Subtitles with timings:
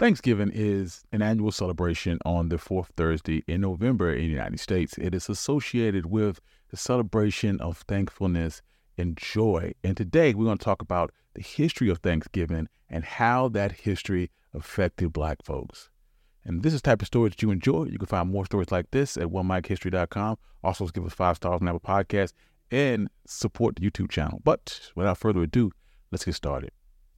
[0.00, 4.96] Thanksgiving is an annual celebration on the fourth Thursday in November in the United States.
[4.96, 8.62] It is associated with the celebration of thankfulness
[8.96, 9.74] and joy.
[9.84, 14.30] And today we're going to talk about the history of Thanksgiving and how that history
[14.54, 15.90] affected Black folks.
[16.46, 17.84] And this is type of stories that you enjoy.
[17.84, 20.38] You can find more stories like this at onemichistory.com.
[20.64, 22.32] Also, give us five stars on Apple Podcast
[22.70, 24.40] and support the YouTube channel.
[24.44, 25.72] But without further ado,
[26.10, 26.70] let's get started.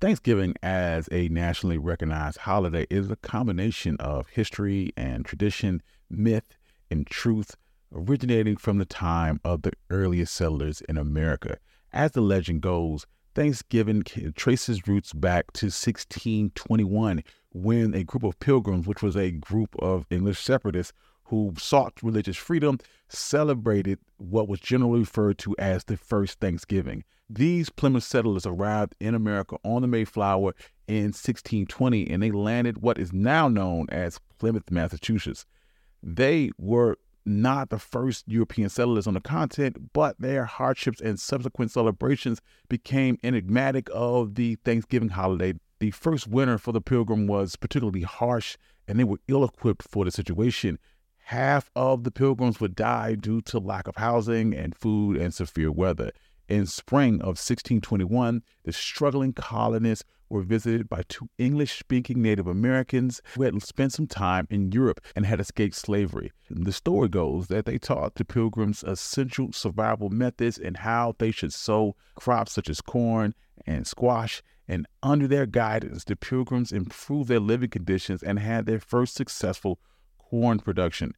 [0.02, 6.56] Thanksgiving, as a nationally recognized holiday, is a combination of history and tradition, myth
[6.90, 7.54] and truth,
[7.94, 11.56] originating from the time of the earliest settlers in America.
[11.92, 14.02] As the legend goes, Thanksgiving
[14.34, 20.06] traces roots back to 1621 when a group of pilgrims, which was a group of
[20.10, 20.92] English separatists,
[21.32, 22.78] who sought religious freedom
[23.08, 27.02] celebrated what was generally referred to as the first Thanksgiving.
[27.30, 30.54] These Plymouth settlers arrived in America on the Mayflower
[30.86, 35.46] in 1620 and they landed what is now known as Plymouth, Massachusetts.
[36.02, 41.70] They were not the first European settlers on the continent, but their hardships and subsequent
[41.70, 45.54] celebrations became enigmatic of the Thanksgiving holiday.
[45.80, 50.04] The first winter for the pilgrim was particularly harsh, and they were ill equipped for
[50.04, 50.78] the situation
[51.24, 55.72] half of the pilgrims would die due to lack of housing and food and severe
[55.72, 56.12] weather.
[56.48, 63.20] In spring of 1621, the struggling colonists were visited by two English speaking Native Americans
[63.34, 66.32] who had spent some time in Europe and had escaped slavery.
[66.50, 71.52] The story goes that they taught the pilgrims essential survival methods and how they should
[71.52, 73.34] sow crops such as corn
[73.66, 74.42] and squash.
[74.66, 79.78] And under their guidance, the pilgrims improved their living conditions and had their first successful
[80.32, 81.12] corn production.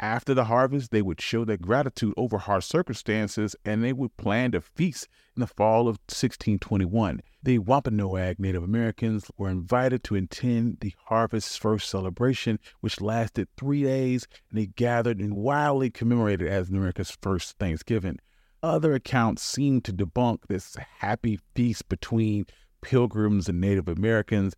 [0.00, 4.52] After the harvest, they would show their gratitude over harsh circumstances and they would plan
[4.52, 7.20] to feast in the fall of 1621.
[7.42, 13.82] The Wampanoag Native Americans were invited to attend the harvest's First celebration, which lasted three
[13.82, 18.18] days, and they gathered and wildly commemorated as America's first Thanksgiving.
[18.62, 22.46] Other accounts seem to debunk this happy feast between
[22.80, 24.54] pilgrims and Native Americans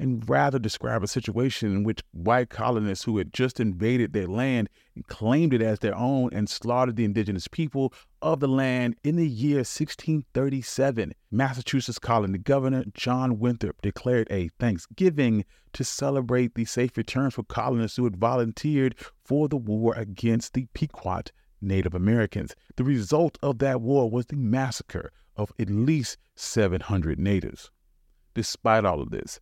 [0.00, 4.70] and rather describe a situation in which white colonists who had just invaded their land
[4.94, 9.16] and claimed it as their own and slaughtered the indigenous people of the land in
[9.16, 11.12] the year 1637.
[11.30, 15.44] Massachusetts colony governor John Winthrop declared a Thanksgiving
[15.74, 20.66] to celebrate the safe returns for colonists who had volunteered for the war against the
[20.72, 21.30] Pequot
[21.60, 22.54] Native Americans.
[22.76, 27.70] The result of that war was the massacre of at least 700 natives.
[28.32, 29.40] Despite all of this,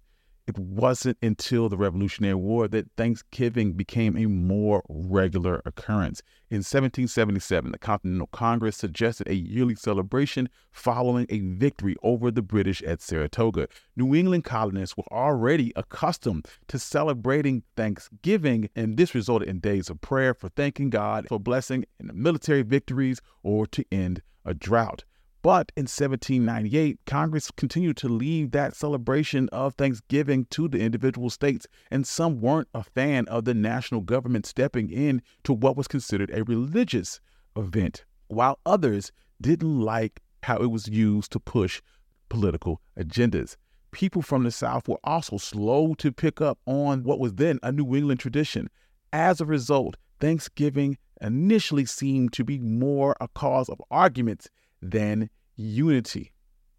[0.48, 6.22] it wasn't until the Revolutionary War that Thanksgiving became a more regular occurrence.
[6.48, 12.82] In 1777, the Continental Congress suggested a yearly celebration following a victory over the British
[12.82, 13.68] at Saratoga.
[13.94, 20.00] New England colonists were already accustomed to celebrating Thanksgiving, and this resulted in days of
[20.00, 25.04] prayer for thanking God for blessing in military victories or to end a drought.
[25.40, 31.66] But in 1798, Congress continued to leave that celebration of Thanksgiving to the individual states,
[31.92, 36.30] and some weren't a fan of the national government stepping in to what was considered
[36.32, 37.20] a religious
[37.56, 41.80] event, while others didn't like how it was used to push
[42.28, 43.56] political agendas.
[43.92, 47.70] People from the South were also slow to pick up on what was then a
[47.70, 48.68] New England tradition.
[49.12, 54.48] As a result, Thanksgiving initially seemed to be more a cause of arguments
[54.80, 56.32] than unity.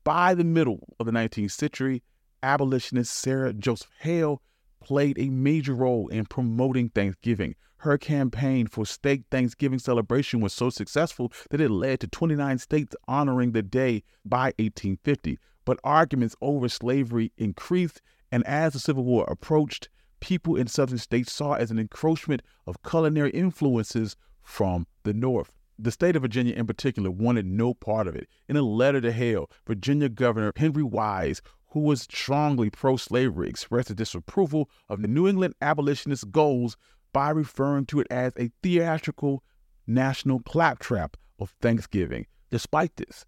[0.04, 2.04] By the middle of the 19th century,
[2.42, 4.42] abolitionist Sarah Joseph Hale
[4.82, 7.56] played a major role in promoting Thanksgiving.
[7.78, 12.96] Her campaign for state Thanksgiving celebration was so successful that it led to 29 states
[13.08, 15.38] honoring the day by 1850.
[15.66, 18.02] But arguments over slavery increased,
[18.32, 19.90] and as the Civil War approached,
[20.20, 25.52] people in southern states saw it as an encroachment of culinary influences from the North.
[25.82, 28.28] The state of Virginia, in particular, wanted no part of it.
[28.50, 33.88] In a letter to Hale, Virginia Governor Henry Wise, who was strongly pro slavery, expressed
[33.88, 36.76] his disapproval of the New England abolitionist goals
[37.14, 39.42] by referring to it as a theatrical
[39.88, 42.26] national claptrap of Thanksgiving.
[42.52, 43.26] Despite this,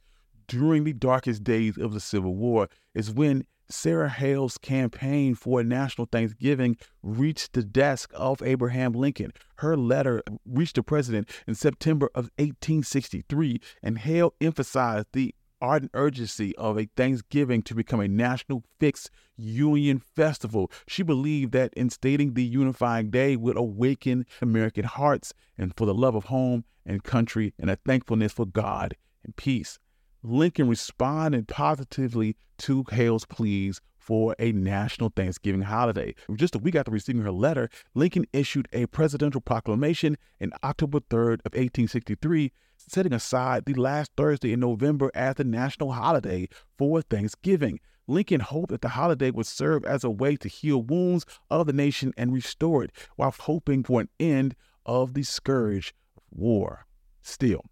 [0.50, 5.63] during the darkest days of the Civil War is when Sarah Hale's campaign for a
[5.63, 9.33] national Thanksgiving reached the desk of Abraham Lincoln.
[9.57, 16.56] Her letter reached the president in September of 1863, and Hale emphasized the ardent urgency
[16.57, 20.71] of a Thanksgiving to become a national fixed union festival.
[20.88, 26.15] She believed that instating the unifying day would awaken American hearts and for the love
[26.15, 29.79] of home and country and a thankfulness for God and peace.
[30.23, 36.13] Lincoln responded positively to Hale's pleas for a national Thanksgiving holiday.
[36.35, 41.41] Just a week after receiving her letter, Lincoln issued a presidential proclamation in October 3rd
[41.45, 46.47] of 1863 setting aside the last Thursday in November as the national holiday
[46.77, 47.79] for Thanksgiving.
[48.07, 51.73] Lincoln hoped that the holiday would serve as a way to heal wounds of the
[51.73, 56.85] nation and restore it, while hoping for an end of the scourge of war.
[57.21, 57.65] Still,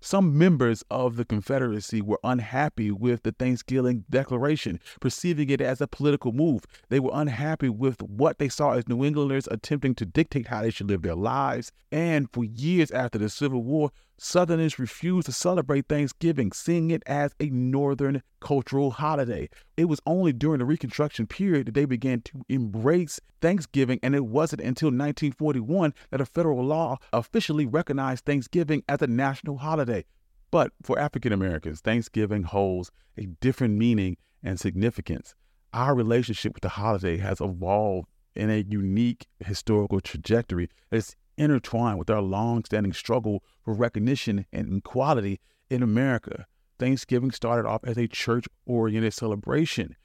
[0.00, 5.86] some members of the Confederacy were unhappy with the Thanksgiving Declaration, perceiving it as a
[5.88, 6.64] political move.
[6.88, 10.70] They were unhappy with what they saw as New Englanders attempting to dictate how they
[10.70, 11.72] should live their lives.
[11.90, 13.90] And for years after the Civil War,
[14.20, 19.48] Southerners refused to celebrate Thanksgiving, seeing it as a Northern cultural holiday.
[19.76, 24.26] It was only during the Reconstruction period that they began to embrace Thanksgiving, and it
[24.26, 30.04] wasn't until 1941 that a federal law officially recognized Thanksgiving as a national holiday.
[30.50, 35.36] But for African Americans, Thanksgiving holds a different meaning and significance.
[35.72, 42.10] Our relationship with the holiday has evolved in a unique historical trajectory that's intertwined with
[42.10, 45.40] our long-standing struggle for recognition and equality
[45.70, 46.46] in America.
[46.78, 49.96] Thanksgiving started off as a church oriented celebration.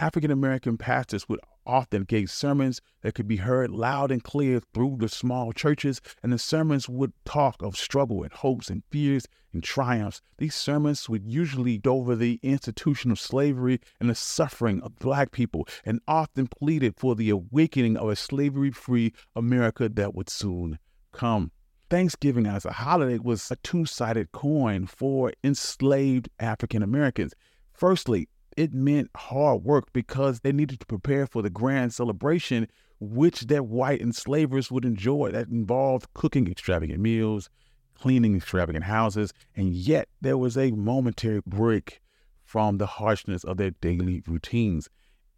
[0.00, 4.96] African American pastors would often gave sermons that could be heard loud and clear through
[4.98, 9.62] the small churches, and the sermons would talk of struggle and hopes and fears and
[9.62, 10.22] triumphs.
[10.38, 15.32] These sermons would usually go over the institution of slavery and the suffering of black
[15.32, 20.78] people, and often pleaded for the awakening of a slavery free America that would soon
[21.12, 21.52] come.
[21.90, 27.34] Thanksgiving as a holiday was a two sided coin for enslaved African Americans.
[27.74, 32.68] Firstly, it meant hard work because they needed to prepare for the grand celebration
[32.98, 35.30] which their white enslavers would enjoy.
[35.30, 37.48] That involved cooking extravagant meals,
[37.94, 42.00] cleaning extravagant houses, and yet there was a momentary break
[42.44, 44.88] from the harshness of their daily routines.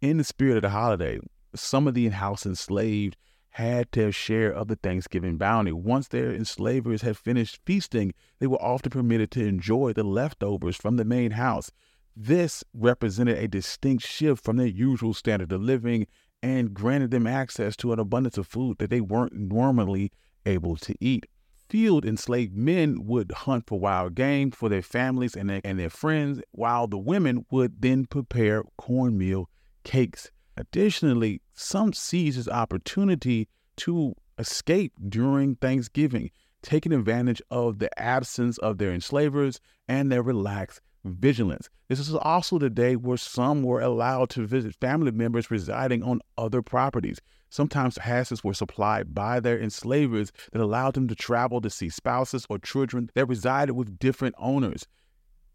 [0.01, 1.19] In the spirit of the holiday,
[1.55, 3.15] some of the in-house enslaved
[3.51, 5.71] had their share of the Thanksgiving bounty.
[5.71, 10.97] Once their enslavers had finished feasting, they were often permitted to enjoy the leftovers from
[10.97, 11.71] the main house.
[12.15, 16.05] This represented a distinct shift from their usual standard of living
[16.43, 20.11] and granted them access to an abundance of food that they weren't normally
[20.45, 21.25] able to eat.
[21.69, 25.89] Field enslaved men would hunt for wild game for their families and their, and their
[25.89, 29.49] friends, while the women would then prepare cornmeal
[29.83, 30.29] cakes.
[30.55, 36.29] Additionally, some seized this opportunity to escape during Thanksgiving,
[36.61, 41.69] taking advantage of the absence of their enslavers and their relaxed vigilance.
[41.89, 46.21] This is also the day where some were allowed to visit family members residing on
[46.37, 47.19] other properties.
[47.49, 52.47] Sometimes passes were supplied by their enslavers that allowed them to travel to see spouses
[52.49, 54.87] or children that resided with different owners.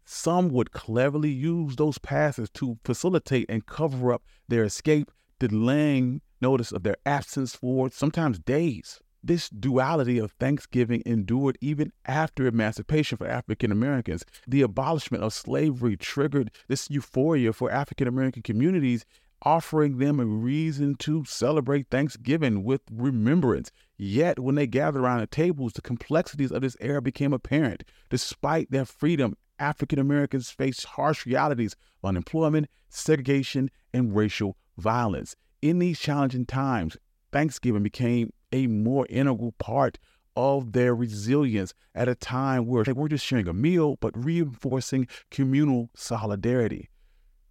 [0.05, 6.71] Some would cleverly use those passes to facilitate and cover up their escape, delaying notice
[6.71, 9.01] of their absence for sometimes days.
[9.21, 14.23] This duality of Thanksgiving endured even after emancipation for African Americans.
[14.47, 19.05] The abolishment of slavery triggered this euphoria for African American communities,
[19.41, 23.71] offering them a reason to celebrate Thanksgiving with remembrance.
[23.97, 27.83] Yet, when they gathered around the tables, the complexities of this era became apparent.
[28.09, 35.35] Despite their freedom, African Americans faced harsh realities of unemployment, segregation, and racial violence.
[35.61, 36.95] In these challenging times,
[37.31, 39.97] Thanksgiving became a more integral part
[40.35, 45.89] of their resilience at a time where weren't just sharing a meal, but reinforcing communal
[45.95, 46.89] solidarity.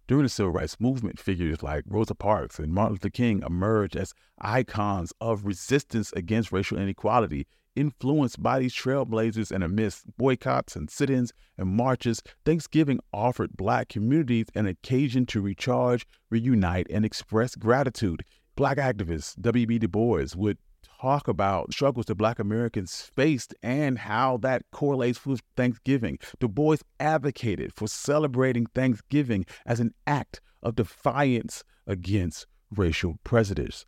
[0.07, 4.15] During the Civil Rights Movement, figures like Rosa Parks and Martin Luther King emerged as
[4.39, 11.11] icons of resistance against racial inequality, influenced by these trailblazers and amidst boycotts and sit
[11.11, 18.23] ins and marches, Thanksgiving offered Black communities an occasion to recharge, reunite, and express gratitude.
[18.55, 19.77] Black activist W.B.
[19.77, 20.57] Du Bois would
[21.01, 26.17] talk about struggles that Black Americans faced and how that correlates with Thanksgiving.
[26.39, 33.85] Du Bois advocated for celebrating Thanksgiving as an act of defiance against racial prejudice.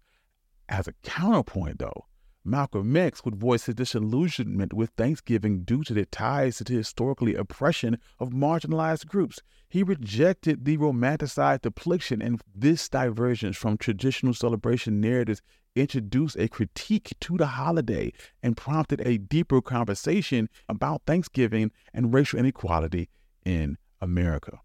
[0.69, 2.05] As a counterpoint, though,
[2.43, 7.35] Malcolm X would voice his disillusionment with Thanksgiving due to the ties to the historically
[7.35, 9.39] oppression of marginalized groups.
[9.69, 15.41] He rejected the romanticized depiction, and this divergence from traditional celebration narratives
[15.75, 22.39] introduced a critique to the holiday and prompted a deeper conversation about Thanksgiving and racial
[22.39, 23.09] inequality
[23.45, 24.59] in America.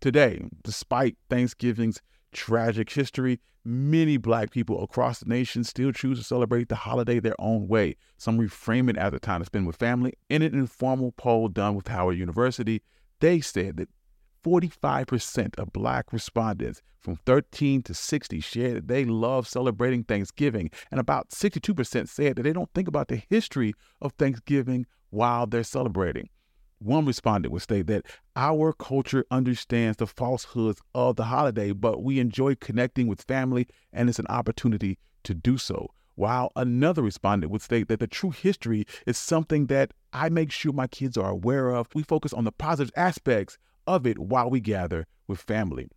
[0.00, 2.00] Today, despite Thanksgiving's
[2.32, 7.38] tragic history, many black people across the nation still choose to celebrate the holiday their
[7.38, 7.96] own way.
[8.16, 10.14] Some reframe it as a time to spend with family.
[10.30, 12.80] In an informal poll done with Howard University,
[13.20, 13.90] they said that
[14.42, 20.98] 45% of Black respondents from 13 to 60 shared that they love celebrating Thanksgiving, and
[20.98, 26.30] about 62% said that they don't think about the history of Thanksgiving while they're celebrating.
[26.82, 28.06] One respondent would state that
[28.36, 34.08] our culture understands the falsehoods of the holiday, but we enjoy connecting with family and
[34.08, 35.88] it's an opportunity to do so.
[36.14, 40.72] While another respondent would state that the true history is something that I make sure
[40.72, 41.86] my kids are aware of.
[41.94, 45.90] We focus on the positive aspects of it while we gather with family.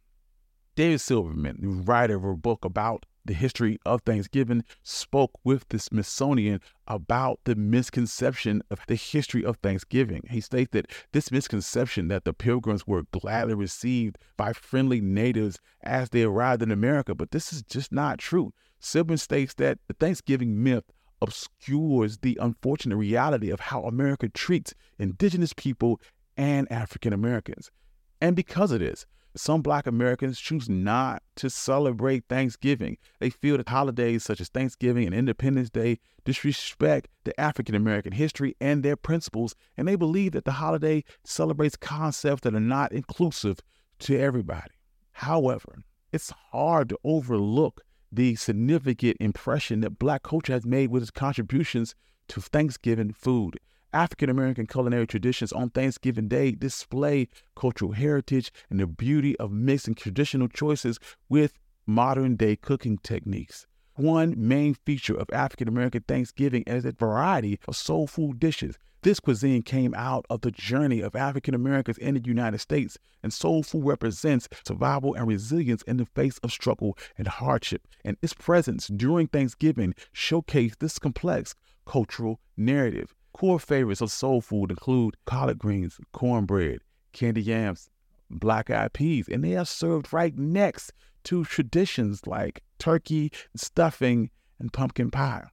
[0.76, 5.80] David Silverman, the writer of a book about the history of Thanksgiving, spoke with the
[5.80, 10.24] Smithsonian about the misconception of the history of Thanksgiving.
[10.30, 16.10] He states that this misconception that the pilgrims were gladly received by friendly natives as
[16.10, 18.54] they arrived in America, but this is just not true.
[18.80, 20.84] Silverman states that the Thanksgiving myth
[21.22, 26.02] obscures the unfortunate reality of how America treats indigenous people
[26.36, 27.72] and African Americans.
[28.20, 32.98] And because of this, some Black Americans choose not to celebrate Thanksgiving.
[33.20, 38.56] They feel that holidays such as Thanksgiving and Independence Day disrespect the African American history
[38.62, 43.60] and their principles, and they believe that the holiday celebrates concepts that are not inclusive
[44.00, 44.72] to everybody.
[45.14, 45.80] However,
[46.12, 51.96] it's hard to overlook the significant impression that Black culture has made with its contributions
[52.28, 53.60] to Thanksgiving food.
[53.94, 59.94] African American culinary traditions on Thanksgiving Day display cultural heritage and the beauty of mixing
[59.94, 61.54] traditional choices with
[61.86, 63.68] modern day cooking techniques.
[63.96, 68.80] One main feature of African American Thanksgiving is a variety of soul food dishes.
[69.04, 73.32] This cuisine came out of the journey of African Americans in the United States, and
[73.32, 77.88] soul food represents survival and resilience in the face of struggle and hardship.
[78.04, 81.54] And its presence during Thanksgiving showcased this complex
[81.86, 83.14] cultural narrative.
[83.34, 86.80] Core favorites of soul food include collard greens, cornbread,
[87.12, 87.90] candy yams,
[88.30, 94.72] black eyed peas, and they are served right next to traditions like turkey, stuffing, and
[94.72, 95.46] pumpkin pie.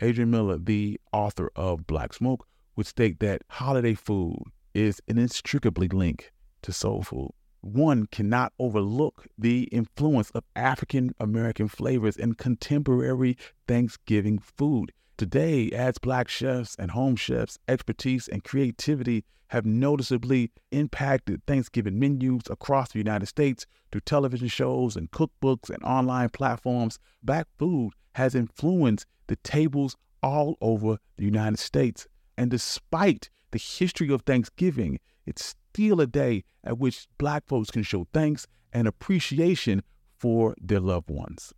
[0.00, 4.42] Adrian Miller, the author of Black Smoke, would state that holiday food
[4.74, 7.30] is inextricably linked to soul food.
[7.60, 13.36] One cannot overlook the influence of African American flavors in contemporary
[13.68, 14.92] Thanksgiving food.
[15.16, 22.42] Today, as Black chefs and home chefs, expertise and creativity have noticeably impacted Thanksgiving menus
[22.50, 26.98] across the United States through television shows and cookbooks and online platforms.
[27.22, 32.06] Black food has influenced the tables all over the United States.
[32.38, 37.82] And despite the history of Thanksgiving, it's still a day at which Black folks can
[37.82, 39.82] show thanks and appreciation
[40.18, 41.52] for their loved ones.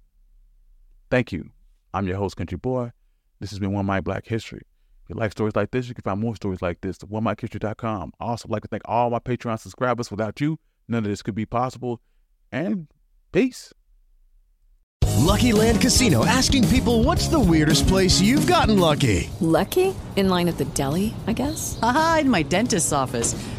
[1.11, 1.51] Thank you.
[1.93, 2.91] I'm your host, Country Boy.
[3.45, 4.63] This has been One Mic Black History.
[5.03, 8.15] If you like stories like this, you can find more stories like this at OneMicHistory.com.
[8.19, 10.11] I also like to thank all my Patreon subscribers.
[10.11, 10.59] Without you,
[10.89, 12.01] none of this could be possible.
[12.51, 12.89] And
[13.33, 13.75] peace.
[15.19, 19.29] Lucky Land Casino asking people what's the weirdest place you've gotten lucky?
[19.41, 19.95] Lucky?
[20.17, 21.79] In line at the deli, I guess?
[21.83, 23.35] Aha, in my dentist's office.